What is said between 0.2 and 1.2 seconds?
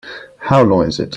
How long is it?